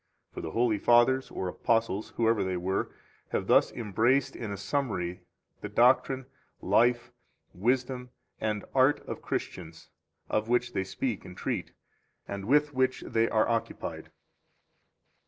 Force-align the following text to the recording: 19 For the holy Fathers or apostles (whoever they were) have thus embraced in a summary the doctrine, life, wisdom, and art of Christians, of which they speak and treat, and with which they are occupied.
19 0.31 0.33
For 0.33 0.41
the 0.41 0.53
holy 0.53 0.79
Fathers 0.79 1.29
or 1.29 1.47
apostles 1.47 2.09
(whoever 2.15 2.43
they 2.43 2.57
were) 2.57 2.89
have 3.29 3.45
thus 3.45 3.71
embraced 3.71 4.35
in 4.35 4.51
a 4.51 4.57
summary 4.57 5.21
the 5.59 5.69
doctrine, 5.69 6.25
life, 6.59 7.11
wisdom, 7.53 8.09
and 8.39 8.65
art 8.73 8.99
of 9.01 9.21
Christians, 9.21 9.91
of 10.27 10.49
which 10.49 10.73
they 10.73 10.83
speak 10.83 11.23
and 11.23 11.37
treat, 11.37 11.73
and 12.27 12.45
with 12.45 12.73
which 12.73 13.01
they 13.01 13.29
are 13.29 13.47
occupied. 13.47 14.09